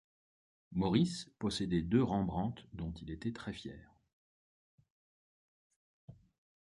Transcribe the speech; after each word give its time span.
Maurice 0.71 1.29
possédait 1.37 1.83
deux 1.83 2.01
Rembrandt 2.01 2.59
dont 2.73 2.91
il 2.93 3.11
était 3.11 3.31
très 3.33 3.53
fier. 3.53 3.93